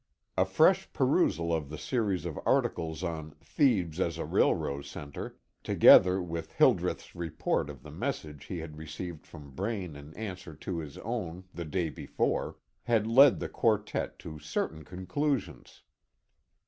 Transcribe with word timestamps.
A 0.35 0.45
fresh 0.45 0.91
perusal 0.93 1.53
of 1.53 1.69
the 1.69 1.77
series 1.77 2.25
of 2.25 2.39
articles 2.43 3.03
on 3.03 3.35
"Thebes 3.39 3.99
as 3.99 4.17
a 4.17 4.25
Railroad 4.25 4.83
Centre," 4.85 5.37
together 5.61 6.19
with 6.23 6.53
Hildreth's 6.53 7.13
report 7.13 7.69
of 7.69 7.83
the 7.83 7.91
message 7.91 8.45
he 8.45 8.57
had 8.57 8.79
received 8.79 9.27
from 9.27 9.51
Braine 9.51 9.95
in 9.95 10.11
answer 10.15 10.55
to 10.55 10.79
his 10.79 10.97
own, 10.97 11.43
the 11.53 11.65
day 11.65 11.91
before, 11.91 12.55
had 12.81 13.05
led 13.05 13.39
the 13.39 13.47
quartette 13.47 14.17
to 14.17 14.39
certain 14.39 14.83
conclusions. 14.83 15.83